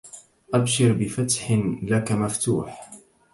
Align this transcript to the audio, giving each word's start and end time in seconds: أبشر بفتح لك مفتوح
أبشر 0.53 0.91
بفتح 0.93 1.51
لك 1.83 2.11
مفتوح 2.11 2.91